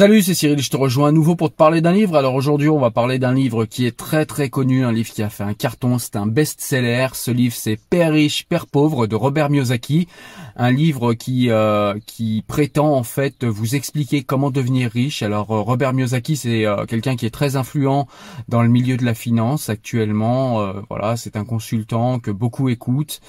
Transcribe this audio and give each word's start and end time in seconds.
Salut, 0.00 0.22
c'est 0.22 0.32
Cyril, 0.32 0.62
je 0.62 0.70
te 0.70 0.78
rejoins 0.78 1.08
à 1.08 1.12
nouveau 1.12 1.36
pour 1.36 1.50
te 1.50 1.56
parler 1.56 1.82
d'un 1.82 1.92
livre. 1.92 2.16
Alors 2.16 2.34
aujourd'hui, 2.34 2.70
on 2.70 2.80
va 2.80 2.90
parler 2.90 3.18
d'un 3.18 3.34
livre 3.34 3.66
qui 3.66 3.84
est 3.84 3.94
très 3.94 4.24
très 4.24 4.48
connu, 4.48 4.82
un 4.82 4.92
livre 4.92 5.10
qui 5.10 5.22
a 5.22 5.28
fait 5.28 5.42
un 5.44 5.52
carton, 5.52 5.98
c'est 5.98 6.16
un 6.16 6.26
best-seller. 6.26 7.08
Ce 7.12 7.30
livre, 7.30 7.54
c'est 7.54 7.76
Père 7.76 8.14
riche, 8.14 8.46
Père 8.46 8.66
pauvre 8.66 9.06
de 9.06 9.14
Robert 9.14 9.50
Miyazaki, 9.50 10.08
un 10.56 10.70
livre 10.70 11.12
qui 11.12 11.50
euh, 11.50 11.98
qui 12.06 12.42
prétend 12.48 12.94
en 12.94 13.02
fait 13.02 13.44
vous 13.44 13.74
expliquer 13.74 14.22
comment 14.22 14.50
devenir 14.50 14.90
riche. 14.90 15.22
Alors 15.22 15.50
euh, 15.50 15.60
Robert 15.60 15.92
Miyazaki, 15.92 16.34
c'est 16.36 16.64
euh, 16.64 16.86
quelqu'un 16.86 17.14
qui 17.14 17.26
est 17.26 17.30
très 17.30 17.56
influent 17.56 18.08
dans 18.48 18.62
le 18.62 18.70
milieu 18.70 18.96
de 18.96 19.04
la 19.04 19.12
finance 19.12 19.68
actuellement. 19.68 20.72
voilà, 20.88 21.18
c'est 21.18 21.36
un 21.36 21.44
consultant 21.44 22.20
que 22.20 22.30
beaucoup 22.30 22.70
écoutent. 22.70 23.20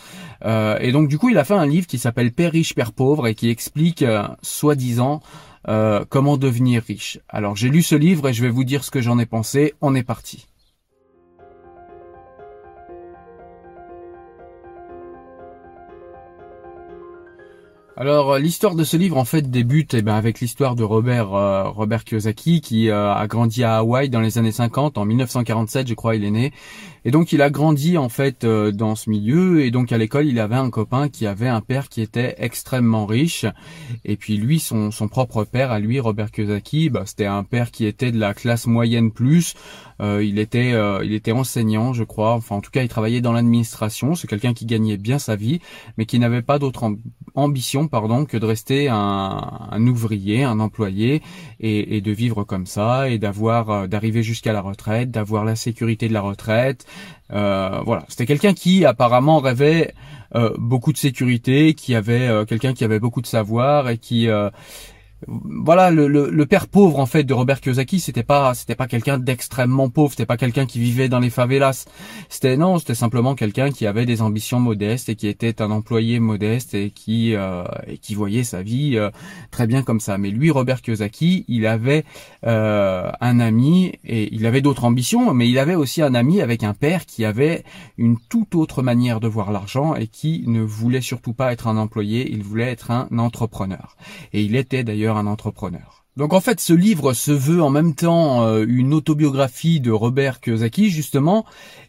et 0.46 0.92
donc 0.94 1.10
du 1.10 1.18
coup, 1.18 1.28
il 1.28 1.38
a 1.38 1.44
fait 1.44 1.54
un 1.54 1.66
livre 1.66 1.86
qui 1.86 1.98
s'appelle 1.98 2.32
Père 2.32 2.54
riche, 2.54 2.74
Père 2.76 2.94
pauvre 2.94 3.28
et 3.28 3.36
qui 3.36 3.50
explique 3.50 4.06
soi-disant 4.42 5.22
euh, 5.68 6.06
comment 6.10 6.38
devenir 6.38 6.84
riche? 6.84 7.20
Alors 7.30 7.56
j'ai 7.56 7.70
lu 7.70 7.82
ce 7.82 7.96
livre 7.96 8.30
et 8.30 8.34
je 8.34 8.42
vais 8.42 8.50
vous 8.50 8.64
dire 8.64 8.84
ce 8.84 8.92
que 8.92 9.02
j'en 9.02 9.20
ai 9.20 9.26
pensé. 9.26 9.74
On 9.82 9.96
est 9.96 10.04
parti. 10.04 10.48
Alors 18.02 18.40
l'histoire 18.40 18.74
de 18.74 18.84
ce 18.84 18.98
livre 18.98 19.16
en 19.16 19.26
fait 19.26 19.52
débute 19.52 19.94
eh 19.94 20.02
ben, 20.02 20.16
avec 20.16 20.40
l'histoire 20.40 20.74
de 20.74 20.82
Robert 20.82 21.36
euh, 21.36 21.70
Robert 21.70 22.04
Kiyosaki 22.04 22.60
qui 22.60 22.90
euh, 22.90 23.14
a 23.14 23.28
grandi 23.28 23.64
à 23.64 23.78
Hawaï 23.78 24.10
dans 24.10 24.22
les 24.22 24.40
années 24.40 24.52
50 24.52 24.98
en 24.98 25.06
1947 25.06 25.88
je 25.88 25.94
crois 25.94 26.16
il 26.16 26.24
est 26.24 26.32
né 26.32 26.52
et 27.04 27.12
donc 27.12 27.32
il 27.32 27.42
a 27.42 27.50
grandi 27.50 27.98
en 27.98 28.10
fait 28.10 28.44
euh, 28.44 28.72
dans 28.72 28.96
ce 28.96 29.10
milieu. 29.10 29.64
Et 29.64 29.72
donc 29.72 29.92
à 29.92 29.98
l'école 29.98 30.28
il 30.28 30.40
avait 30.40 30.56
un 30.56 30.70
copain 30.70 31.10
qui 31.10 31.26
avait 31.26 31.48
un 31.48 31.62
père 31.62 31.90
qui 31.90 32.02
était 32.02 32.36
extrêmement 32.38 33.06
riche. 33.06 33.46
Et 34.06 34.18
puis 34.18 34.38
lui 34.38 34.60
son, 34.60 34.92
son 34.92 35.08
propre 35.08 35.44
père 35.44 35.72
à 35.72 35.80
lui 35.80 36.00
Robert 36.00 36.32
Kiyosaki 36.32 36.90
bah, 36.90 37.04
c'était 37.06 37.26
un 37.26 37.44
père 37.44 37.72
qui 37.72 37.86
était 37.86 38.12
de 38.12 38.20
la 38.20 38.34
classe 38.34 38.68
moyenne 38.68 39.12
plus. 39.12 39.56
Il 40.04 40.40
était 40.40 40.74
il 41.04 41.14
était 41.14 41.32
enseignant 41.32 41.94
je 41.94 42.04
crois. 42.04 42.34
Enfin 42.34 42.56
en 42.56 42.62
tout 42.62 42.72
cas 42.72 42.82
il 42.82 42.90
travaillait 42.90 43.22
dans 43.22 43.34
l'administration. 43.34 44.16
C'est 44.16 44.28
quelqu'un 44.28 44.56
qui 44.56 44.66
gagnait 44.66 44.98
bien 44.98 45.20
sa 45.20 45.36
vie 45.36 45.60
mais 45.98 46.08
qui 46.08 46.18
n'avait 46.18 46.42
pas 46.42 46.58
d'autre 46.58 46.96
ambition 47.36 47.88
pardon 47.88 48.26
que 48.26 48.38
de 48.38 48.46
rester 48.46 48.90
un, 48.90 49.88
ouvrier, 49.88 50.44
un 50.44 50.60
employé 50.60 51.22
et, 51.60 52.02
de 52.02 52.12
vivre 52.12 52.44
comme 52.44 52.66
ça 52.66 53.10
et 53.10 53.18
d'avoir 53.18 53.70
euh, 53.70 53.88
d'arriver 53.88 54.24
jusqu'à 54.24 54.54
la 54.54 54.62
retraite, 54.62 55.12
d'avoir 55.12 55.46
la 55.46 55.56
sécurité 55.56 56.08
de 56.08 56.14
la 56.14 56.22
retraite. 56.22 56.86
Euh, 57.32 57.82
voilà, 57.86 58.06
c'était 58.08 58.26
quelqu'un 58.26 58.54
qui 58.54 58.86
apparemment 58.86 59.40
rêvait 59.40 59.94
euh, 60.36 60.54
beaucoup 60.58 60.92
de 60.92 60.98
sécurité, 60.98 61.74
qui 61.74 61.96
avait 61.96 62.30
quelqu'un 62.48 62.74
qui 62.74 62.84
avait 62.84 63.00
beaucoup 63.00 63.22
de 63.22 63.28
savoir 63.28 63.90
et 63.90 63.98
qui 63.98 64.28
voilà 65.28 65.92
le, 65.92 66.08
le, 66.08 66.46
père 66.46 66.68
pauvre 66.68 67.00
en 67.00 67.06
fait 67.06 67.24
de 67.24 67.34
Robert 67.34 67.62
Kiyosaki 67.62 68.00
c'était 68.00 68.24
pas 68.24 68.54
c'était 68.54 68.76
pas 68.76 68.88
quelqu'un 68.88 69.20
d'extrêmement 69.20 69.90
pauvre 69.90 70.12
c'était 70.12 70.26
pas 70.26 70.38
quelqu'un 70.38 70.66
qui 70.66 70.80
vivait 70.80 71.10
dans 71.10 71.20
les 71.20 71.30
favelas. 71.30 71.86
C'était 72.30 72.58
non 72.58 72.80
c'était 72.80 72.96
simplement 72.96 73.36
quelqu'un 73.36 73.72
qui 73.72 73.86
avait 73.86 74.06
des 74.06 74.22
ambitions 74.22 74.60
modestes 74.60 75.10
et 75.10 75.16
qui 75.16 75.28
était 75.28 75.62
un 75.62 75.72
employé 75.72 76.20
modeste 76.20 76.74
et 76.74 76.90
qui 76.90 77.36
euh, 77.36 77.64
et 77.88 77.98
qui 77.98 78.16
voyait 78.16 78.44
sa 78.44 78.64
vie 78.64 78.98
euh, 78.98 79.10
très 79.52 79.68
bien 79.68 79.84
comme 79.84 80.00
ça. 80.00 80.18
Mais 80.18 80.32
lui 80.32 80.50
Robert 80.50 80.82
Kiyosaki 80.82 81.46
il 81.48 81.68
avait 81.68 82.04
euh, 82.46 83.12
un 83.22 83.40
ami 83.40 83.94
et 84.04 84.34
il 84.34 84.46
avait 84.46 84.62
d'autres 84.62 84.86
ambitions 84.86 85.34
mais 85.34 85.50
il 85.50 85.60
avait 85.60 85.76
aussi 85.76 86.02
un 86.02 86.16
ami 86.16 86.42
avec 86.42 86.64
un 86.64 86.74
père 86.74 87.06
qui 87.06 87.26
avait 87.26 87.64
une 87.98 88.18
toute 88.30 88.56
autre 88.56 88.82
manière 88.82 89.20
de 89.20 89.28
voir 89.28 89.52
l'argent 89.52 89.96
et 89.96 90.08
qui 90.08 90.44
ne 90.48 90.62
voulait 90.62 91.02
surtout 91.02 91.34
pas 91.34 91.52
être 91.54 91.68
un 91.68 91.78
employé 91.78 92.30
il 92.32 92.44
voulait 92.44 92.72
être 92.72 92.90
un 92.90 93.08
entrepreneur. 93.18 93.96
Et 94.34 94.42
il 94.42 94.56
était 94.56 94.84
d'ailleurs 94.84 95.11
un 95.18 95.28
entrepreneur. 95.28 96.06
Donc 96.18 96.34
en 96.34 96.42
fait, 96.42 96.60
ce 96.60 96.74
livre 96.74 97.14
se 97.14 97.32
veut 97.32 97.64
en 97.64 97.70
même 97.70 97.96
temps 97.96 98.44
euh, 98.44 98.66
une 98.68 98.94
autobiographie 98.94 99.80
de 99.80 99.92
Robert 99.92 100.42
Kiyosaki 100.42 100.90
justement, 100.90 101.46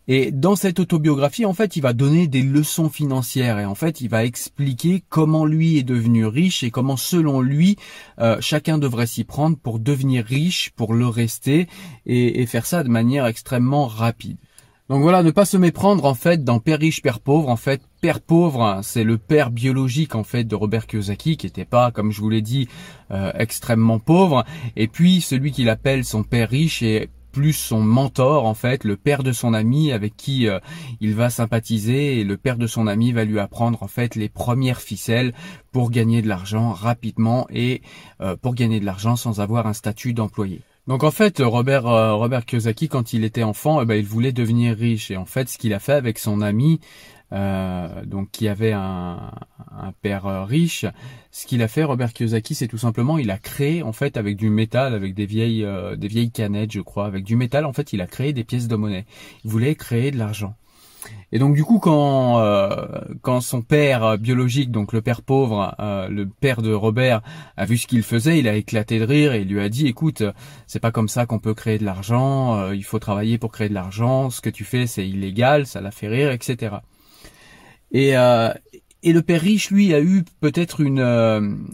et 0.06 0.30
dans 0.30 0.54
cette 0.54 0.78
autobiographie, 0.78 1.44
en 1.44 1.54
fait, 1.54 1.74
il 1.74 1.80
va 1.80 1.92
donner 1.92 2.28
des 2.28 2.42
leçons 2.42 2.88
financières 2.88 3.58
et 3.58 3.64
en 3.64 3.74
fait, 3.74 4.00
il 4.00 4.08
va 4.08 4.24
expliquer 4.24 5.02
comment 5.08 5.44
lui 5.44 5.78
est 5.78 5.82
devenu 5.82 6.24
riche 6.26 6.62
et 6.62 6.70
comment 6.70 6.96
selon 6.96 7.40
lui, 7.40 7.76
euh, 8.20 8.36
chacun 8.40 8.78
devrait 8.78 9.08
s'y 9.08 9.24
prendre 9.24 9.56
pour 9.56 9.80
devenir 9.80 10.24
riche, 10.24 10.70
pour 10.76 10.94
le 10.94 11.08
rester 11.08 11.66
et 12.06 12.46
faire 12.46 12.66
ça 12.66 12.84
de 12.84 12.88
manière 12.88 13.26
extrêmement 13.26 13.86
rapide. 13.86 14.36
Donc 14.88 15.02
voilà, 15.02 15.22
ne 15.22 15.30
pas 15.30 15.46
se 15.46 15.56
méprendre 15.56 16.04
en 16.04 16.14
fait 16.14 16.44
dans 16.44 16.60
Père 16.60 16.78
riche, 16.78 17.02
Père 17.02 17.20
pauvre. 17.20 17.48
En 17.48 17.56
fait, 17.56 17.80
Père 18.02 18.20
pauvre, 18.20 18.80
c'est 18.82 19.04
le 19.04 19.16
père 19.16 19.52
biologique 19.52 20.16
en 20.16 20.24
fait 20.24 20.42
de 20.42 20.56
Robert 20.56 20.88
Kiyosaki, 20.88 21.36
qui 21.36 21.46
n'était 21.46 21.64
pas, 21.64 21.92
comme 21.92 22.10
je 22.10 22.20
vous 22.20 22.30
l'ai 22.30 22.42
dit, 22.42 22.66
euh, 23.12 23.30
extrêmement 23.38 24.00
pauvre. 24.00 24.44
Et 24.74 24.88
puis 24.88 25.20
celui 25.20 25.52
qu'il 25.52 25.68
appelle 25.68 26.04
son 26.04 26.24
père 26.24 26.50
riche 26.50 26.82
est 26.82 27.10
plus 27.30 27.52
son 27.52 27.80
mentor 27.80 28.44
en 28.44 28.54
fait, 28.54 28.82
le 28.82 28.96
père 28.96 29.22
de 29.22 29.30
son 29.30 29.54
ami 29.54 29.92
avec 29.92 30.16
qui 30.16 30.48
euh, 30.48 30.58
il 31.00 31.14
va 31.14 31.30
sympathiser 31.30 32.18
et 32.18 32.24
le 32.24 32.36
père 32.36 32.56
de 32.56 32.66
son 32.66 32.88
ami 32.88 33.12
va 33.12 33.24
lui 33.24 33.38
apprendre 33.38 33.80
en 33.84 33.88
fait 33.88 34.16
les 34.16 34.28
premières 34.28 34.80
ficelles 34.80 35.32
pour 35.70 35.92
gagner 35.92 36.22
de 36.22 36.28
l'argent 36.28 36.72
rapidement 36.72 37.46
et 37.50 37.82
euh, 38.20 38.34
pour 38.34 38.56
gagner 38.56 38.80
de 38.80 38.84
l'argent 38.84 39.14
sans 39.14 39.40
avoir 39.40 39.68
un 39.68 39.74
statut 39.74 40.12
d'employé. 40.12 40.60
Donc 40.88 41.04
en 41.04 41.12
fait, 41.12 41.38
Robert 41.38 41.86
euh, 41.86 42.14
Robert 42.14 42.44
Kiyosaki, 42.44 42.88
quand 42.88 43.12
il 43.12 43.22
était 43.22 43.44
enfant, 43.44 43.80
eh 43.80 43.84
ben, 43.84 43.94
il 43.94 44.04
voulait 44.04 44.32
devenir 44.32 44.76
riche. 44.76 45.12
Et 45.12 45.16
en 45.16 45.26
fait, 45.26 45.48
ce 45.48 45.56
qu'il 45.56 45.72
a 45.74 45.78
fait 45.78 45.92
avec 45.92 46.18
son 46.18 46.40
ami, 46.40 46.80
euh, 47.32 48.04
donc 48.04 48.30
qui 48.30 48.48
avait 48.48 48.72
un, 48.72 49.32
un 49.70 49.92
père 50.02 50.26
euh, 50.26 50.44
riche, 50.44 50.86
ce 51.30 51.46
qu'il 51.46 51.62
a 51.62 51.68
fait, 51.68 51.84
Robert 51.84 52.12
Kiyosaki, 52.12 52.54
c'est 52.54 52.68
tout 52.68 52.78
simplement, 52.78 53.18
il 53.18 53.30
a 53.30 53.38
créé 53.38 53.82
en 53.82 53.92
fait 53.92 54.16
avec 54.16 54.36
du 54.36 54.50
métal, 54.50 54.94
avec 54.94 55.14
des 55.14 55.26
vieilles 55.26 55.66
des 55.96 56.08
vieilles 56.08 56.30
canettes, 56.30 56.72
je 56.72 56.80
crois, 56.80 57.06
avec 57.06 57.24
du 57.24 57.36
métal, 57.36 57.64
en 57.64 57.72
fait, 57.72 57.92
il 57.92 58.00
a 58.00 58.06
créé 58.06 58.32
des 58.32 58.44
pièces 58.44 58.68
de 58.68 58.76
monnaie. 58.76 59.06
Il 59.44 59.50
voulait 59.50 59.74
créer 59.74 60.10
de 60.10 60.18
l'argent. 60.18 60.54
Et 61.32 61.38
donc 61.38 61.54
du 61.54 61.64
coup, 61.64 61.78
quand 61.78 62.40
euh, 62.40 62.86
quand 63.22 63.40
son 63.40 63.62
père 63.62 64.18
biologique, 64.18 64.70
donc 64.70 64.92
le 64.92 65.00
père 65.02 65.22
pauvre, 65.22 65.74
euh, 65.80 66.08
le 66.08 66.26
père 66.28 66.62
de 66.62 66.72
Robert, 66.72 67.22
a 67.56 67.64
vu 67.64 67.78
ce 67.78 67.86
qu'il 67.86 68.02
faisait, 68.02 68.38
il 68.38 68.48
a 68.48 68.54
éclaté 68.54 68.98
de 68.98 69.04
rire 69.04 69.32
et 69.32 69.42
il 69.42 69.48
lui 69.48 69.60
a 69.60 69.68
dit 69.68 69.86
"Écoute, 69.86 70.22
c'est 70.66 70.80
pas 70.80 70.92
comme 70.92 71.08
ça 71.08 71.26
qu'on 71.26 71.38
peut 71.38 71.54
créer 71.54 71.78
de 71.78 71.84
l'argent. 71.84 72.58
Euh, 72.58 72.74
il 72.76 72.84
faut 72.84 72.98
travailler 72.98 73.38
pour 73.38 73.52
créer 73.52 73.68
de 73.68 73.74
l'argent. 73.74 74.30
Ce 74.30 74.40
que 74.40 74.50
tu 74.50 74.64
fais, 74.64 74.86
c'est 74.86 75.08
illégal. 75.08 75.66
Ça 75.66 75.80
l'a 75.80 75.90
fait 75.90 76.08
rire, 76.08 76.30
etc." 76.30 76.76
Et 77.92 78.14
et 79.04 79.12
le 79.12 79.22
père 79.22 79.40
riche, 79.40 79.70
lui, 79.70 79.94
a 79.94 80.00
eu 80.00 80.24
peut-être 80.40 80.80
une 80.80 81.68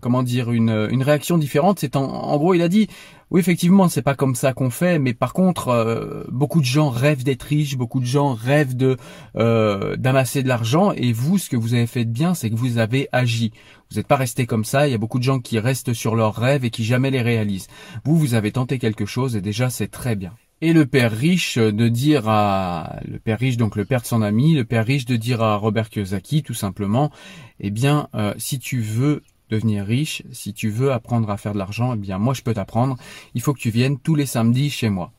comment 0.00 0.22
dire 0.22 0.50
une, 0.50 0.88
une 0.90 1.02
réaction 1.02 1.38
différente. 1.38 1.78
C'est 1.80 1.96
en, 1.96 2.04
en 2.04 2.36
gros, 2.38 2.54
il 2.54 2.62
a 2.62 2.68
dit 2.68 2.88
oui, 3.30 3.40
effectivement, 3.40 3.88
c'est 3.88 4.02
pas 4.02 4.14
comme 4.14 4.34
ça 4.34 4.52
qu'on 4.52 4.68
fait, 4.68 4.98
mais 4.98 5.14
par 5.14 5.32
contre, 5.32 5.68
euh, 5.68 6.24
beaucoup 6.28 6.60
de 6.60 6.66
gens 6.66 6.90
rêvent 6.90 7.24
d'être 7.24 7.44
riches, 7.44 7.78
beaucoup 7.78 7.98
de 7.98 8.04
gens 8.04 8.34
rêvent 8.34 8.76
de 8.76 8.98
euh, 9.36 9.96
d'amasser 9.96 10.42
de 10.42 10.48
l'argent, 10.48 10.92
et 10.92 11.14
vous, 11.14 11.38
ce 11.38 11.48
que 11.48 11.56
vous 11.56 11.72
avez 11.72 11.86
fait 11.86 12.04
de 12.04 12.10
bien, 12.10 12.34
c'est 12.34 12.50
que 12.50 12.56
vous 12.56 12.76
avez 12.76 13.08
agi. 13.10 13.52
Vous 13.90 13.96
n'êtes 13.96 14.06
pas 14.06 14.16
resté 14.16 14.44
comme 14.44 14.66
ça. 14.66 14.86
Il 14.86 14.90
y 14.90 14.94
a 14.94 14.98
beaucoup 14.98 15.18
de 15.18 15.24
gens 15.24 15.40
qui 15.40 15.58
restent 15.58 15.94
sur 15.94 16.14
leurs 16.14 16.34
rêves 16.34 16.66
et 16.66 16.70
qui 16.70 16.84
jamais 16.84 17.10
les 17.10 17.22
réalisent. 17.22 17.68
Vous, 18.04 18.18
vous 18.18 18.34
avez 18.34 18.52
tenté 18.52 18.78
quelque 18.78 19.06
chose, 19.06 19.34
et 19.34 19.40
déjà, 19.40 19.70
c'est 19.70 19.88
très 19.88 20.14
bien. 20.14 20.32
Et 20.64 20.72
le 20.72 20.86
père 20.86 21.10
riche 21.10 21.58
de 21.58 21.88
dire 21.88 22.28
à 22.28 23.00
le 23.04 23.18
père 23.18 23.40
riche 23.40 23.56
donc 23.56 23.74
le 23.74 23.84
père 23.84 24.00
de 24.00 24.06
son 24.06 24.22
ami, 24.22 24.54
le 24.54 24.64
père 24.64 24.86
riche 24.86 25.06
de 25.06 25.16
dire 25.16 25.42
à 25.42 25.56
Robert 25.56 25.90
Kiyosaki 25.90 26.44
tout 26.44 26.54
simplement, 26.54 27.10
eh 27.58 27.70
bien 27.70 28.08
euh, 28.14 28.32
si 28.38 28.60
tu 28.60 28.80
veux 28.80 29.24
devenir 29.50 29.84
riche, 29.84 30.22
si 30.30 30.54
tu 30.54 30.70
veux 30.70 30.92
apprendre 30.92 31.30
à 31.30 31.36
faire 31.36 31.52
de 31.52 31.58
l'argent, 31.58 31.94
eh 31.94 31.98
bien 31.98 32.18
moi 32.18 32.32
je 32.32 32.42
peux 32.42 32.54
t'apprendre. 32.54 32.96
Il 33.34 33.42
faut 33.42 33.52
que 33.52 33.58
tu 33.58 33.70
viennes 33.70 33.98
tous 33.98 34.14
les 34.14 34.24
samedis 34.24 34.70
chez 34.70 34.88
moi. 34.88 35.12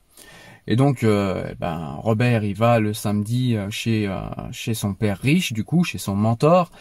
Et 0.68 0.75
donc, 0.75 1.03
euh, 1.03 1.50
eh 1.51 1.56
ben, 1.56 1.96
Robert, 1.97 2.44
il 2.44 2.56
va 2.56 2.79
le 2.79 2.94
samedi 2.94 3.56
euh, 3.56 3.69
chez 3.69 4.07
euh, 4.07 4.22
chez 4.51 4.74
son 4.74 4.94
père 4.94 5.18
riche, 5.18 5.51
du 5.51 5.63
coup, 5.63 5.84
chez 5.84 5.97
son 5.97 6.16
mentor. 6.16 6.72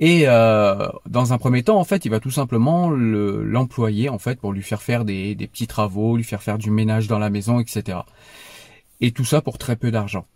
Et 0.00 0.24
dans 0.26 1.32
un 1.32 1.38
premier 1.38 1.62
temps, 1.62 1.78
en 1.78 1.84
fait, 1.84 2.04
il 2.04 2.10
va 2.10 2.18
tout 2.18 2.30
simplement 2.30 2.90
l'employer, 2.90 4.08
en 4.08 4.18
fait, 4.18 4.40
pour 4.40 4.52
lui 4.52 4.62
faire 4.62 4.82
faire 4.82 5.04
des, 5.04 5.36
des 5.36 5.46
petits 5.46 5.68
travaux, 5.68 6.16
lui 6.16 6.24
faire 6.24 6.42
faire 6.42 6.58
du 6.58 6.70
ménage 6.70 7.06
dans 7.06 7.20
la 7.20 7.30
maison, 7.30 7.60
etc. 7.60 7.98
Et 9.00 9.12
tout 9.12 9.24
ça 9.24 9.40
pour 9.40 9.56
très 9.56 9.76
peu 9.76 9.92
d'argent. 9.92 10.26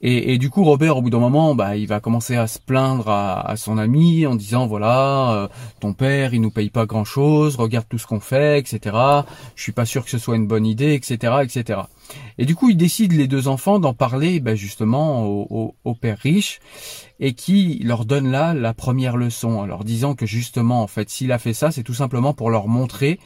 Et, 0.00 0.32
et, 0.32 0.38
du 0.38 0.48
coup, 0.48 0.62
Robert, 0.62 0.96
au 0.96 1.02
bout 1.02 1.10
d'un 1.10 1.18
moment, 1.18 1.56
bah, 1.56 1.76
il 1.76 1.88
va 1.88 1.98
commencer 1.98 2.36
à 2.36 2.46
se 2.46 2.60
plaindre 2.60 3.08
à, 3.08 3.56
son 3.56 3.78
ami 3.78 4.26
en 4.26 4.36
disant 4.36 4.68
voilà, 4.68 5.32
euh, 5.32 5.48
ton 5.80 5.92
père, 5.92 6.34
il 6.34 6.40
nous 6.40 6.52
paye 6.52 6.70
pas 6.70 6.86
grand 6.86 7.04
chose, 7.04 7.56
regarde 7.56 7.86
tout 7.88 7.98
ce 7.98 8.06
qu'on 8.06 8.20
fait, 8.20 8.60
etc. 8.60 8.96
Je 9.56 9.62
suis 9.62 9.72
pas 9.72 9.84
sûr 9.84 10.04
que 10.04 10.10
ce 10.10 10.18
soit 10.18 10.36
une 10.36 10.46
bonne 10.46 10.66
idée, 10.66 10.94
etc., 10.94 11.38
etc. 11.42 11.80
Et 12.38 12.46
du 12.46 12.54
coup, 12.54 12.70
il 12.70 12.76
décide 12.76 13.12
les 13.12 13.26
deux 13.26 13.48
enfants 13.48 13.80
d'en 13.80 13.92
parler, 13.92 14.38
bah, 14.38 14.54
justement, 14.54 15.26
au, 15.26 15.74
au, 15.84 15.94
père 15.94 16.18
riche, 16.18 16.60
et 17.18 17.32
qui 17.32 17.80
leur 17.82 18.04
donne 18.04 18.30
là 18.30 18.54
la 18.54 18.74
première 18.74 19.16
leçon, 19.16 19.58
en 19.58 19.66
leur 19.66 19.82
disant 19.82 20.14
que 20.14 20.26
justement, 20.26 20.80
en 20.80 20.86
fait, 20.86 21.10
s'il 21.10 21.32
a 21.32 21.38
fait 21.38 21.54
ça, 21.54 21.72
c'est 21.72 21.82
tout 21.82 21.94
simplement 21.94 22.34
pour 22.34 22.50
leur 22.50 22.68
montrer, 22.68 23.18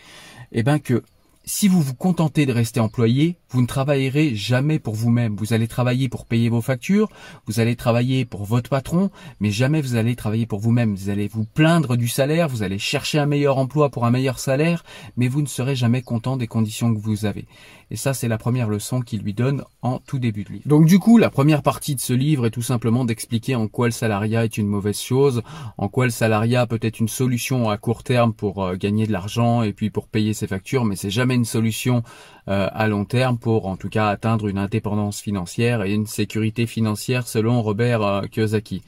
eh 0.52 0.62
ben 0.62 0.78
que 0.78 1.02
si 1.44 1.68
vous 1.68 1.80
vous 1.80 1.94
contentez 1.94 2.46
de 2.46 2.52
rester 2.52 2.80
employé, 2.80 3.36
vous 3.50 3.62
ne 3.62 3.66
travaillerez 3.66 4.34
jamais 4.34 4.78
pour 4.78 4.94
vous-même. 4.94 5.36
Vous 5.36 5.52
allez 5.52 5.68
travailler 5.68 6.08
pour 6.08 6.24
payer 6.24 6.48
vos 6.48 6.60
factures, 6.60 7.08
vous 7.46 7.60
allez 7.60 7.76
travailler 7.76 8.24
pour 8.24 8.44
votre 8.44 8.70
patron, 8.70 9.10
mais 9.40 9.50
jamais 9.50 9.80
vous 9.80 9.96
allez 9.96 10.16
travailler 10.16 10.46
pour 10.46 10.60
vous-même. 10.60 10.94
Vous 10.94 11.10
allez 11.10 11.28
vous 11.28 11.44
plaindre 11.44 11.96
du 11.96 12.08
salaire, 12.08 12.48
vous 12.48 12.62
allez 12.62 12.78
chercher 12.78 13.18
un 13.18 13.26
meilleur 13.26 13.58
emploi 13.58 13.90
pour 13.90 14.06
un 14.06 14.10
meilleur 14.10 14.38
salaire, 14.38 14.84
mais 15.16 15.28
vous 15.28 15.42
ne 15.42 15.46
serez 15.46 15.74
jamais 15.74 16.02
content 16.02 16.36
des 16.36 16.46
conditions 16.46 16.94
que 16.94 17.00
vous 17.00 17.26
avez. 17.26 17.46
Et 17.90 17.96
ça, 17.96 18.14
c'est 18.14 18.28
la 18.28 18.38
première 18.38 18.68
leçon 18.68 19.02
qu'il 19.02 19.20
lui 19.20 19.34
donne 19.34 19.64
en 19.82 19.98
tout 19.98 20.18
début 20.18 20.44
de 20.44 20.52
livre. 20.52 20.64
Donc 20.66 20.86
du 20.86 20.98
coup, 20.98 21.18
la 21.18 21.28
première 21.28 21.62
partie 21.62 21.94
de 21.94 22.00
ce 22.00 22.14
livre 22.14 22.46
est 22.46 22.50
tout 22.50 22.62
simplement 22.62 23.04
d'expliquer 23.04 23.54
en 23.54 23.68
quoi 23.68 23.86
le 23.86 23.92
salariat 23.92 24.44
est 24.44 24.56
une 24.56 24.66
mauvaise 24.66 24.98
chose, 24.98 25.42
en 25.76 25.88
quoi 25.88 26.06
le 26.06 26.10
salariat 26.10 26.66
peut 26.66 26.78
être 26.80 27.00
une 27.00 27.08
solution 27.08 27.68
à 27.68 27.76
court 27.76 28.02
terme 28.02 28.32
pour 28.32 28.64
euh, 28.64 28.76
gagner 28.76 29.06
de 29.06 29.12
l'argent 29.12 29.62
et 29.62 29.74
puis 29.74 29.90
pour 29.90 30.08
payer 30.08 30.32
ses 30.32 30.46
factures, 30.46 30.86
mais 30.86 30.96
c'est 30.96 31.10
jamais 31.10 31.31
une 31.34 31.44
solution 31.44 32.02
euh, 32.48 32.68
à 32.72 32.88
long 32.88 33.04
terme 33.04 33.38
pour 33.38 33.66
en 33.66 33.76
tout 33.76 33.88
cas 33.88 34.08
atteindre 34.08 34.48
une 34.48 34.58
indépendance 34.58 35.20
financière 35.20 35.84
et 35.84 35.94
une 35.94 36.08
sécurité 36.08 36.66
financière 36.66 37.28
selon 37.28 37.62
Robert 37.62 38.02
euh, 38.02 38.22
Kiyosaki. 38.22 38.82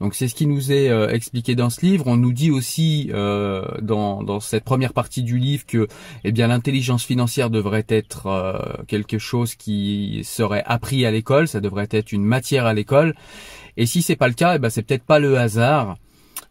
Donc 0.00 0.14
c'est 0.14 0.28
ce 0.28 0.34
qui 0.34 0.46
nous 0.46 0.72
est 0.72 0.88
euh, 0.88 1.10
expliqué 1.10 1.54
dans 1.54 1.68
ce 1.68 1.84
livre. 1.84 2.06
On 2.06 2.16
nous 2.16 2.32
dit 2.32 2.50
aussi 2.50 3.10
dans, 3.12 4.22
dans 4.22 4.40
cette 4.40 4.64
première 4.64 4.94
partie 4.94 5.22
du 5.22 5.36
livre 5.36 5.66
que 5.66 5.88
eh 6.24 6.32
bien 6.32 6.46
l'intelligence 6.46 7.04
financière 7.04 7.50
devrait 7.50 7.84
être 7.88 8.84
quelque 8.88 9.18
chose 9.18 9.54
qui 9.54 10.22
serait 10.24 10.62
appris 10.64 11.04
à 11.04 11.10
l'école, 11.10 11.48
ça 11.48 11.60
devrait 11.60 11.88
être 11.90 12.12
une 12.12 12.24
matière 12.24 12.64
à 12.64 12.72
l'école. 12.72 13.14
Et 13.76 13.84
si 13.84 14.00
c'est 14.00 14.16
pas 14.16 14.28
le 14.28 14.34
cas, 14.34 14.54
eh 14.56 14.58
ben 14.58 14.70
c'est 14.70 14.82
peut-être 14.82 15.04
pas 15.04 15.18
le 15.18 15.36
hasard 15.38 15.96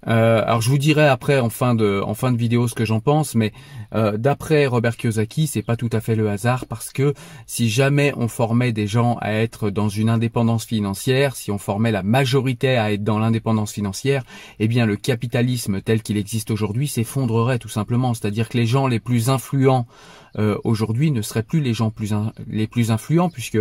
euh, 0.08 0.44
alors 0.46 0.62
je 0.62 0.70
vous 0.70 0.78
dirai 0.78 1.08
après 1.08 1.40
en 1.40 1.50
fin 1.50 1.74
de 1.76 2.38
vidéo 2.38 2.68
ce 2.68 2.76
que 2.76 2.86
j'en 2.86 3.00
pense, 3.00 3.36
mais 3.36 3.54
euh, 3.94 4.18
d'après 4.18 4.66
Robert 4.66 4.98
Kiyosaki, 4.98 5.48
c'est 5.48 5.62
pas 5.62 5.76
tout 5.76 5.90
à 5.92 6.02
fait 6.02 6.16
le 6.16 6.30
hasard 6.30 6.66
parce 6.68 6.92
que 6.92 7.14
si 7.48 7.70
jamais 7.70 8.14
on 8.18 8.28
formait 8.28 8.72
des 8.72 8.88
gens 8.88 9.18
à 9.22 9.32
être 9.34 9.70
dans 9.70 9.90
une 9.90 10.10
indépendance 10.10 10.66
financière, 10.66 11.36
si 11.36 11.52
on 11.52 11.58
formait 11.58 11.92
la 11.92 12.04
majorité 12.04 12.78
à 12.78 12.92
être 12.92 13.04
dans 13.04 13.20
l'indépendance 13.20 13.74
financière, 13.74 14.24
eh 14.60 14.68
bien 14.68 14.86
le 14.86 14.96
capitalisme 14.96 15.82
tel 15.82 16.02
qu'il 16.02 16.18
existe 16.18 16.52
aujourd'hui 16.52 16.88
s'effondrerait 16.88 17.60
tout 17.60 17.70
simplement. 17.70 18.14
C'est-à-dire 18.14 18.50
que 18.50 18.58
les 18.58 18.66
gens 18.68 18.88
les 18.88 19.00
plus 19.00 19.30
influents 19.30 19.88
euh, 20.38 20.58
aujourd'hui 20.64 21.12
ne 21.12 21.22
seraient 21.22 21.44
plus 21.44 21.62
les 21.62 21.74
gens 21.74 21.92
plus 21.92 22.14
les 22.48 22.68
plus 22.68 22.92
influents 22.92 23.30
puisque 23.30 23.60